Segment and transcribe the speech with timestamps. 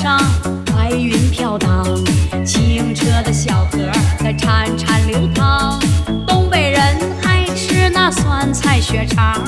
[0.00, 0.16] 上
[0.64, 1.84] 白云飘荡，
[2.46, 3.78] 清澈的小河
[4.20, 5.80] 在潺潺流淌。
[6.24, 6.80] 东北人
[7.24, 9.42] 爱吃那酸菜血肠，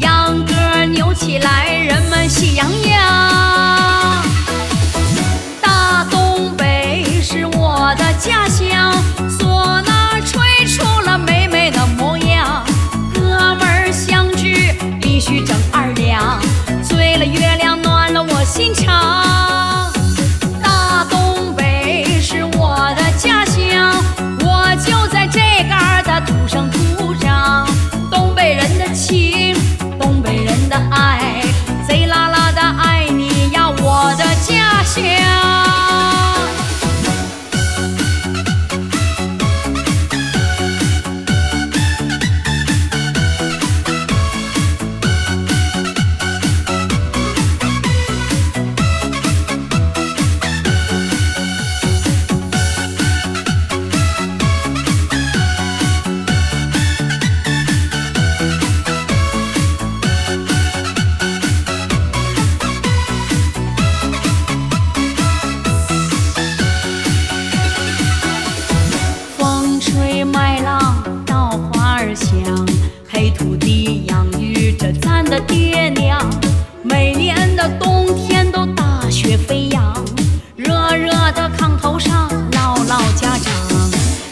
[0.00, 4.22] 秧歌扭起来，人们喜洋洋。
[5.62, 8.92] 大东北是我的家乡，
[9.38, 12.62] 唢呐吹出了美美的模样。
[13.14, 16.38] 哥们儿相聚必须整二两，
[16.82, 19.25] 醉了月亮暖了我心肠。
[72.16, 72.66] 香，
[73.06, 76.18] 黑土地养育着咱的爹娘。
[76.82, 79.94] 每年的冬天都大雪飞扬，
[80.56, 83.90] 热热的炕头上唠唠家常，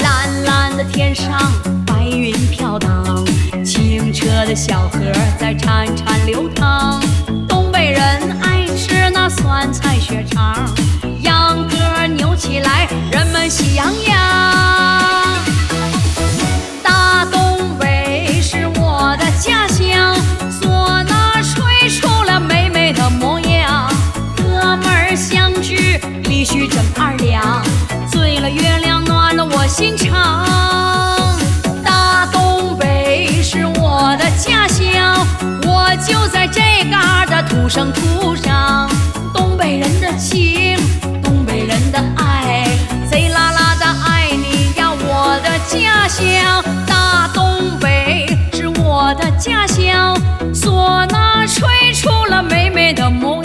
[0.00, 1.38] 蓝蓝的天上
[1.86, 3.24] 白云飘荡，
[3.64, 4.98] 清澈的小河
[5.38, 7.05] 在潺潺流淌。
[26.56, 27.62] 必须整二两，
[28.10, 30.46] 醉了月亮暖了我心肠。
[31.84, 35.14] 大东北是我的家乡，
[35.66, 38.88] 我就在这嘎儿的土生土长。
[39.34, 40.78] 东北人的情，
[41.22, 42.66] 东北人的爱，
[43.10, 46.64] 贼拉拉的爱你呀，我的家乡。
[46.86, 50.16] 大东北是我的家乡，
[50.54, 53.44] 唢呐吹出了美美的模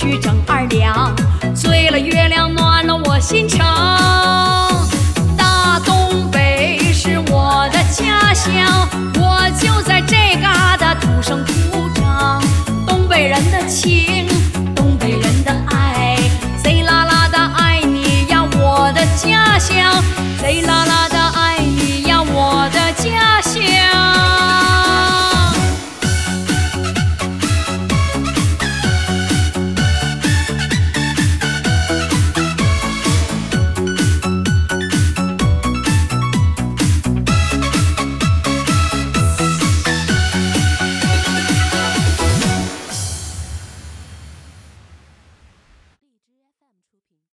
[0.00, 1.12] 去整二两，
[1.56, 4.86] 醉了月亮暖了我心肠。
[5.36, 11.52] 大东北是我的家乡，我就在这嘎达土生土
[11.96, 12.40] 长。
[12.86, 14.24] 东北人的情，